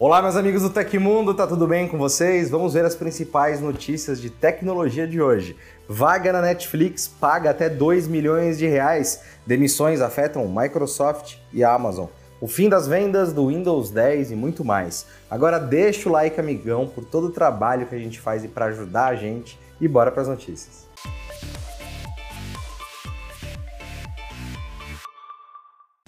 [0.00, 2.50] Olá, meus amigos do Tecmundo, tá tudo bem com vocês?
[2.50, 5.56] Vamos ver as principais notícias de tecnologia de hoje.
[5.88, 9.20] Vaga na Netflix paga até 2 milhões de reais.
[9.44, 12.06] Demissões afetam Microsoft e Amazon.
[12.40, 15.04] O fim das vendas do Windows 10 e muito mais.
[15.28, 18.66] Agora deixa o like, amigão, por todo o trabalho que a gente faz e para
[18.66, 20.86] ajudar a gente e bora para as notícias.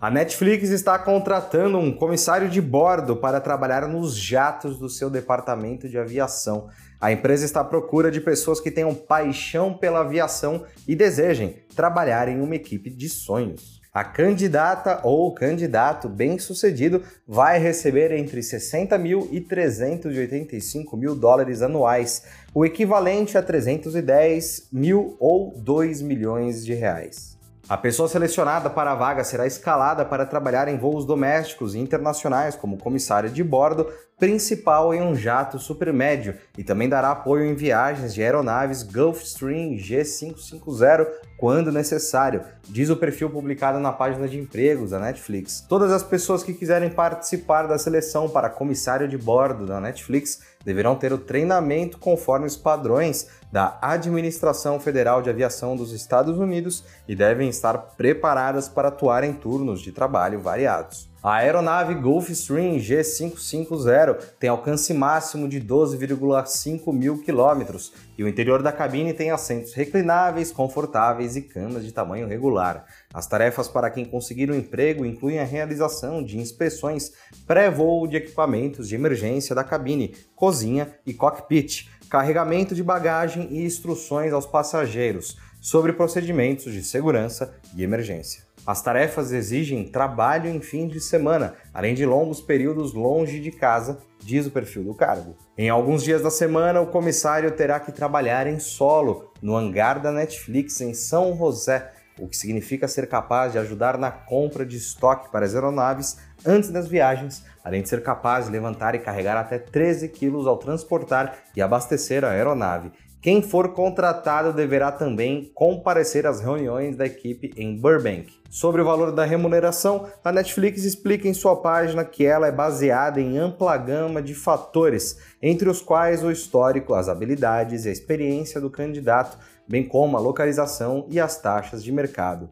[0.01, 5.87] A Netflix está contratando um comissário de bordo para trabalhar nos jatos do seu departamento
[5.91, 6.71] de aviação.
[6.99, 12.29] A empresa está à procura de pessoas que tenham paixão pela aviação e desejem trabalhar
[12.29, 13.79] em uma equipe de sonhos.
[13.93, 22.25] A candidata ou candidato bem-sucedido vai receber entre 60 mil e 385 mil dólares anuais,
[22.55, 27.39] o equivalente a 310 mil ou 2 milhões de reais.
[27.71, 32.57] A pessoa selecionada para a vaga será escalada para trabalhar em voos domésticos e internacionais
[32.57, 33.87] como comissário de bordo
[34.19, 41.07] principal em um jato supermédio e também dará apoio em viagens de aeronaves Gulfstream G550
[41.39, 45.65] quando necessário, diz o perfil publicado na página de empregos da Netflix.
[45.67, 50.95] Todas as pessoas que quiserem participar da seleção para comissário de bordo da Netflix deverão
[50.95, 57.17] ter o treinamento conforme os padrões da Administração Federal de Aviação dos Estados Unidos e
[57.17, 61.10] devem estar preparadas para atuar em turnos de trabalho variados.
[61.23, 68.73] A aeronave Gulfstream G550 tem alcance máximo de 12,5 mil quilômetros e o interior da
[68.73, 72.87] cabine tem assentos reclináveis, confortáveis e camas de tamanho regular.
[73.13, 77.13] As tarefas para quem conseguir um emprego incluem a realização de inspeções
[77.47, 84.33] pré-voo de equipamentos de emergência da cabine, cozinha e cockpit, carregamento de bagagem e instruções
[84.33, 88.50] aos passageiros sobre procedimentos de segurança e emergência.
[88.71, 93.99] As tarefas exigem trabalho em fim de semana, além de longos períodos longe de casa,
[94.21, 95.37] diz o perfil do cargo.
[95.59, 100.13] Em alguns dias da semana, o comissário terá que trabalhar em solo, no hangar da
[100.13, 105.33] Netflix em São José, o que significa ser capaz de ajudar na compra de estoque
[105.33, 109.59] para as aeronaves antes das viagens, além de ser capaz de levantar e carregar até
[109.59, 112.93] 13 quilos ao transportar e abastecer a aeronave.
[113.23, 118.33] Quem for contratado deverá também comparecer às reuniões da equipe em Burbank.
[118.49, 123.21] Sobre o valor da remuneração, a Netflix explica em sua página que ela é baseada
[123.21, 128.59] em ampla gama de fatores, entre os quais o histórico, as habilidades e a experiência
[128.59, 129.37] do candidato,
[129.69, 132.49] bem como a localização e as taxas de mercado.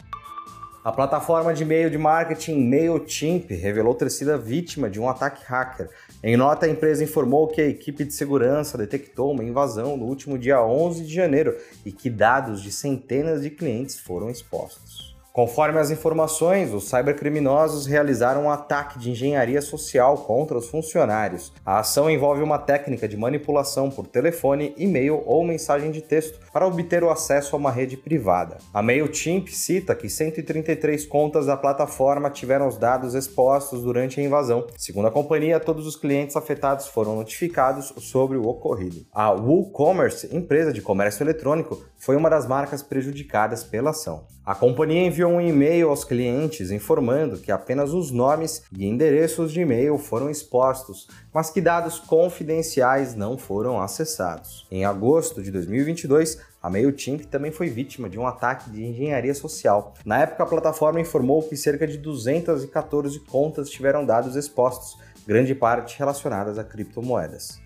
[0.84, 5.90] A plataforma de e-mail de marketing MailChimp revelou ter sido vítima de um ataque hacker.
[6.20, 10.36] Em nota, a empresa informou que a equipe de segurança detectou uma invasão no último
[10.36, 11.56] dia 11 de janeiro
[11.86, 15.07] e que dados de centenas de clientes foram expostos.
[15.38, 21.52] Conforme as informações, os cybercriminosos realizaram um ataque de engenharia social contra os funcionários.
[21.64, 26.66] A ação envolve uma técnica de manipulação por telefone, e-mail ou mensagem de texto para
[26.66, 28.58] obter o acesso a uma rede privada.
[28.74, 34.66] A MailChimp cita que 133 contas da plataforma tiveram os dados expostos durante a invasão.
[34.76, 39.06] Segundo a companhia, todos os clientes afetados foram notificados sobre o ocorrido.
[39.12, 44.26] A WooCommerce, empresa de comércio eletrônico, foi uma das marcas prejudicadas pela ação.
[44.48, 49.60] A companhia enviou um e-mail aos clientes informando que apenas os nomes e endereços de
[49.60, 54.66] e-mail foram expostos, mas que dados confidenciais não foram acessados.
[54.70, 59.92] Em agosto de 2022, a MailChimp também foi vítima de um ataque de engenharia social.
[60.02, 65.98] Na época, a plataforma informou que cerca de 214 contas tiveram dados expostos, grande parte
[65.98, 67.60] relacionadas a criptomoedas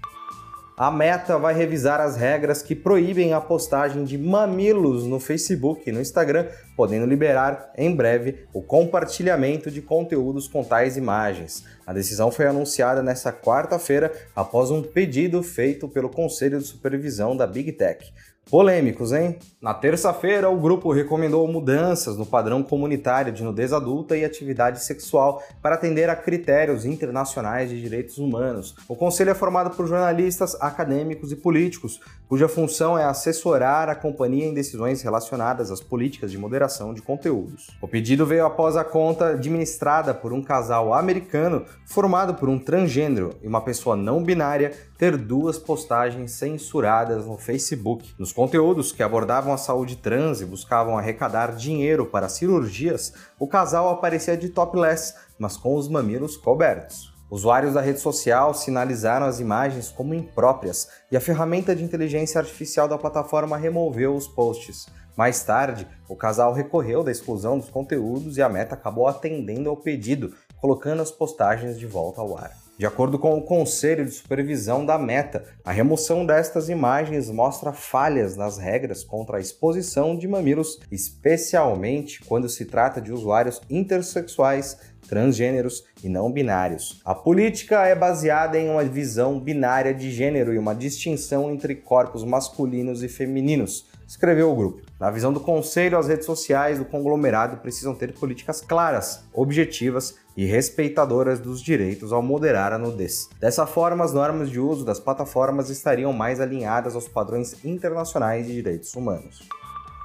[0.76, 5.92] a Meta vai revisar as regras que proíbem a postagem de mamilos no Facebook e
[5.92, 11.64] no Instagram, podendo liberar em breve o compartilhamento de conteúdos com tais imagens.
[11.86, 17.46] A decisão foi anunciada nesta quarta-feira após um pedido feito pelo Conselho de Supervisão da
[17.46, 18.12] Big Tech.
[18.50, 19.38] Polêmicos, hein?
[19.62, 25.42] Na terça-feira, o grupo recomendou mudanças no padrão comunitário de nudez adulta e atividade sexual
[25.62, 28.74] para atender a critérios internacionais de direitos humanos.
[28.88, 34.46] O conselho é formado por jornalistas, acadêmicos e políticos, cuja função é assessorar a companhia
[34.46, 37.70] em decisões relacionadas às políticas de moderação de conteúdos.
[37.80, 43.30] O pedido veio após a conta administrada por um casal americano formado por um transgênero
[43.42, 48.12] e uma pessoa não binária ter duas postagens censuradas no Facebook.
[48.18, 53.88] Nos conteúdos que abordavam a saúde trans e buscavam arrecadar dinheiro para cirurgias, o casal
[53.88, 57.12] aparecia de topless, mas com os mamilos cobertos.
[57.30, 62.86] Usuários da rede social sinalizaram as imagens como impróprias e a ferramenta de inteligência artificial
[62.86, 64.86] da plataforma removeu os posts.
[65.16, 69.76] Mais tarde, o casal recorreu da exclusão dos conteúdos e a Meta acabou atendendo ao
[69.76, 72.61] pedido, colocando as postagens de volta ao ar.
[72.78, 78.34] De acordo com o Conselho de Supervisão da Meta, a remoção destas imagens mostra falhas
[78.34, 85.84] nas regras contra a exposição de mamilos, especialmente quando se trata de usuários intersexuais, transgêneros
[86.02, 87.00] e não binários.
[87.04, 92.24] A política é baseada em uma visão binária de gênero e uma distinção entre corpos
[92.24, 94.82] masculinos e femininos, escreveu o grupo.
[94.98, 100.44] Na visão do Conselho, as redes sociais do conglomerado precisam ter políticas claras, objetivas e
[100.44, 103.28] respeitadoras dos direitos ao moderar a nudez.
[103.40, 108.54] Dessa forma, as normas de uso das plataformas estariam mais alinhadas aos padrões internacionais de
[108.54, 109.48] direitos humanos.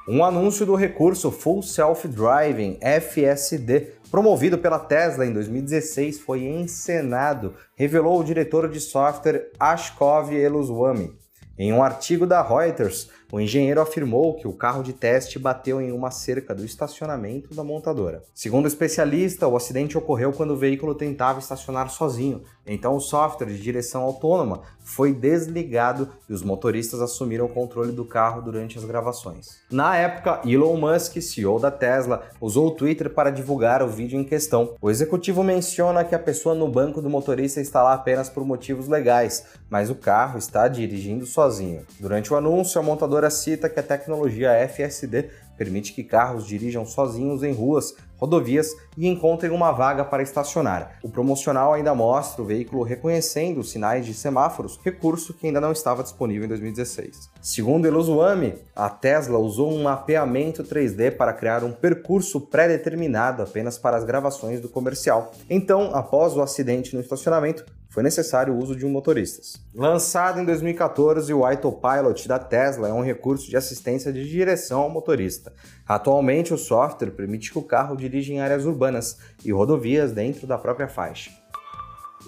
[0.10, 7.56] Um anúncio do recurso Full Self Driving FSD, promovido pela Tesla em 2016, foi encenado,
[7.76, 11.14] revelou o diretor de software Ashkov Eluswamy.
[11.60, 15.92] Em um artigo da Reuters, o engenheiro afirmou que o carro de teste bateu em
[15.92, 18.24] uma cerca do estacionamento da montadora.
[18.34, 23.48] Segundo o especialista, o acidente ocorreu quando o veículo tentava estacionar sozinho, então o software
[23.48, 28.86] de direção autônoma foi desligado e os motoristas assumiram o controle do carro durante as
[28.86, 29.60] gravações.
[29.70, 34.24] Na época, Elon Musk, CEO da Tesla, usou o Twitter para divulgar o vídeo em
[34.24, 34.76] questão.
[34.82, 38.88] O executivo menciona que a pessoa no banco do motorista está lá apenas por motivos
[38.88, 41.86] legais, mas o carro está dirigindo sozinho.
[42.00, 46.86] Durante o anúncio, a montadora montadora cita que a tecnologia FSD permite que carros dirijam
[46.86, 51.00] sozinhos em ruas, rodovias e encontrem uma vaga para estacionar.
[51.02, 55.72] O promocional ainda mostra o veículo reconhecendo os sinais de semáforos, recurso que ainda não
[55.72, 57.30] estava disponível em 2016.
[57.42, 63.98] Segundo Elosuami, a Tesla usou um mapeamento 3D para criar um percurso pré-determinado apenas para
[63.98, 65.31] as gravações do comercial.
[65.50, 67.66] Então, após o acidente no estacionamento,
[67.98, 69.56] foi necessário o uso de um motoristas.
[69.74, 74.90] Lançado em 2014, o Autopilot da Tesla é um recurso de assistência de direção ao
[74.92, 75.52] motorista.
[75.88, 80.60] Atualmente, o software permite que o carro dirija em áreas urbanas e rodovias dentro da
[80.60, 81.32] própria faixa.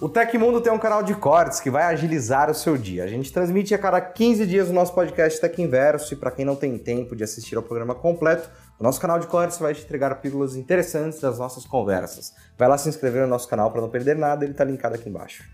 [0.00, 3.04] O Tecmundo tem um canal de cortes que vai agilizar o seu dia.
[3.04, 6.42] A gente transmite a cada 15 dias o nosso podcast Tech Inverso e para quem
[6.42, 8.48] não tem tempo de assistir ao programa completo,
[8.78, 12.32] o nosso canal de cortes vai te entregar pílulas interessantes das nossas conversas.
[12.56, 15.06] Vai lá se inscrever no nosso canal para não perder nada, ele está linkado aqui
[15.06, 15.44] embaixo.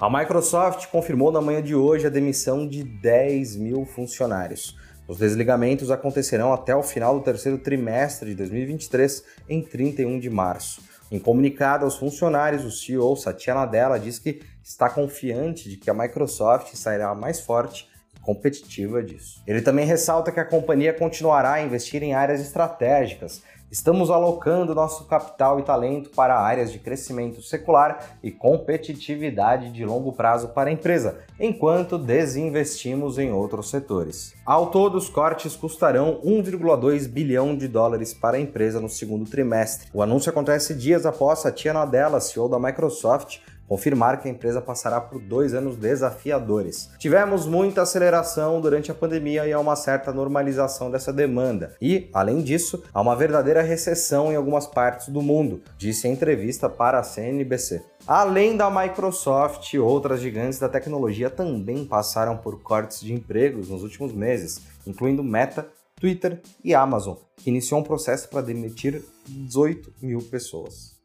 [0.00, 4.76] A Microsoft confirmou na manhã de hoje a demissão de 10 mil funcionários.
[5.08, 10.80] Os desligamentos acontecerão até o final do terceiro trimestre de 2023, em 31 de março.
[11.10, 15.94] Em comunicado aos funcionários, o CEO Satya Nadella diz que está confiante de que a
[15.94, 17.88] Microsoft sairá mais forte
[18.26, 19.40] competitiva disso.
[19.46, 25.06] Ele também ressalta que a companhia continuará a investir em áreas estratégicas, Estamos alocando nosso
[25.06, 30.72] capital e talento para áreas de crescimento secular e competitividade de longo prazo para a
[30.72, 34.34] empresa, enquanto desinvestimos em outros setores.
[34.46, 39.88] Ao todo, os cortes custarão 1,2 bilhão de dólares para a empresa no segundo trimestre.
[39.92, 44.60] O anúncio acontece dias após a Tia Nadella, CEO da Microsoft, confirmar que a empresa
[44.60, 46.90] passará por dois anos desafiadores.
[46.98, 51.74] Tivemos muita aceleração durante a pandemia e há uma certa normalização dessa demanda.
[51.80, 56.68] E, além disso, há uma verdadeira recessão em algumas partes do mundo, disse em entrevista
[56.68, 57.82] para a CNBC.
[58.06, 64.12] Além da Microsoft, outras gigantes da tecnologia também passaram por cortes de empregos nos últimos
[64.12, 65.66] meses, incluindo Meta,
[65.98, 70.95] Twitter e Amazon, que iniciou um processo para demitir 18 mil pessoas.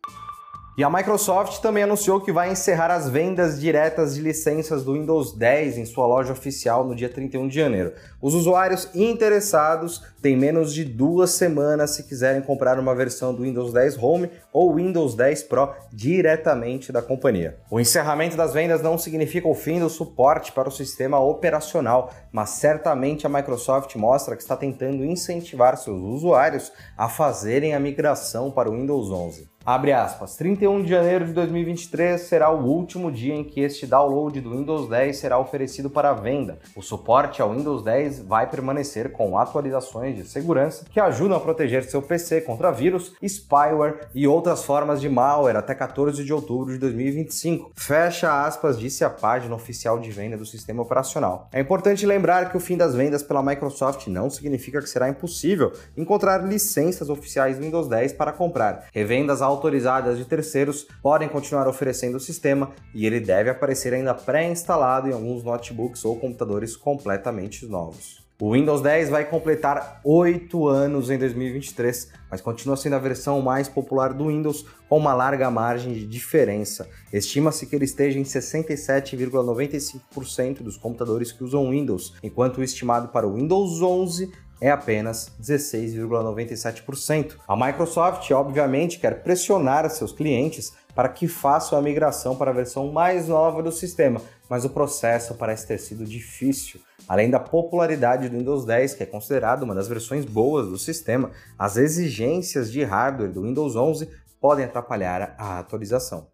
[0.81, 5.31] E a Microsoft também anunciou que vai encerrar as vendas diretas de licenças do Windows
[5.31, 7.94] 10 em sua loja oficial no dia 31 de janeiro.
[8.20, 13.72] Os usuários interessados têm menos de duas semanas se quiserem comprar uma versão do Windows
[13.72, 17.60] 10 Home ou Windows 10 Pro diretamente da companhia.
[17.70, 22.50] O encerramento das vendas não significa o fim do suporte para o sistema operacional, mas
[22.50, 28.67] certamente a Microsoft mostra que está tentando incentivar seus usuários a fazerem a migração para
[28.67, 29.50] o Windows 11.
[29.63, 30.36] Abre aspas.
[30.38, 34.89] 31 de janeiro de 2023 será o último dia em que este download do Windows
[34.89, 36.58] 10 será oferecido para venda.
[36.75, 41.84] O suporte ao Windows 10 vai permanecer com atualizações de segurança que ajudam a proteger
[41.84, 46.80] seu PC contra vírus, spyware e outras formas de malware até 14 de outubro de
[46.80, 47.72] 2025.
[47.75, 51.50] Fecha aspas, disse a página oficial de venda do sistema operacional.
[51.53, 55.72] É importante lembrar que o fim das vendas pela Microsoft não significa que será impossível
[55.96, 58.88] encontrar licenças oficiais do Windows 10 para comprar.
[58.91, 65.08] Revendas autorizadas de terceiros podem continuar oferecendo o sistema e ele deve aparecer ainda pré-instalado
[65.08, 68.22] em alguns notebooks ou computadores completamente novos.
[68.41, 73.70] O Windows 10 vai completar 8 anos em 2023, mas continua sendo a versão mais
[73.70, 76.89] popular do Windows, com uma larga margem de diferença.
[77.13, 83.27] Estima-se que ele esteja em 67,95% dos computadores que usam Windows, enquanto o estimado para
[83.27, 84.31] o Windows 11
[84.62, 87.38] é apenas 16,97%.
[87.48, 92.91] A Microsoft, obviamente, quer pressionar seus clientes para que façam a migração para a versão
[92.91, 96.80] mais nova do sistema, mas o processo parece ter sido difícil.
[97.08, 101.32] Além da popularidade do Windows 10, que é considerado uma das versões boas do sistema,
[101.58, 106.27] as exigências de hardware do Windows 11 podem atrapalhar a atualização.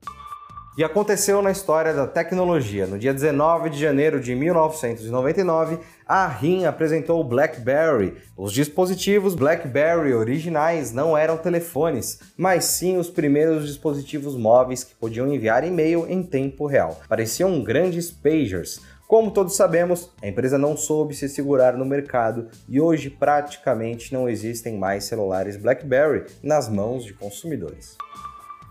[0.78, 2.86] E aconteceu na história da tecnologia.
[2.86, 8.16] No dia 19 de janeiro de 1999, a RIM apresentou o BlackBerry.
[8.38, 15.32] Os dispositivos BlackBerry originais não eram telefones, mas sim os primeiros dispositivos móveis que podiam
[15.32, 17.02] enviar e-mail em tempo real.
[17.10, 18.80] Pareciam grandes pagers.
[19.08, 24.28] Como todos sabemos, a empresa não soube se segurar no mercado e hoje praticamente não
[24.28, 27.98] existem mais celulares BlackBerry nas mãos de consumidores.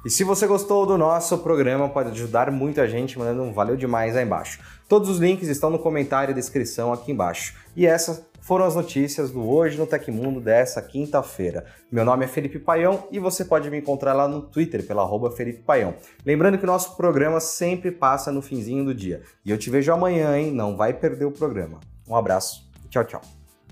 [0.06, 4.16] E se você gostou do nosso programa, pode ajudar muita gente mandando um valeu demais
[4.16, 4.60] aí embaixo.
[4.88, 7.56] Todos os links estão no comentário e descrição aqui embaixo.
[7.74, 11.66] E essas foram as notícias do Hoje no Tecmundo dessa quinta-feira.
[11.90, 15.32] Meu nome é Felipe Paião e você pode me encontrar lá no Twitter pela arroba
[15.32, 15.96] Felipe Paião.
[16.24, 19.22] Lembrando que o nosso programa sempre passa no finzinho do dia.
[19.44, 20.52] E eu te vejo amanhã, hein?
[20.52, 21.80] Não vai perder o programa.
[22.08, 23.35] Um abraço e tchau, tchau.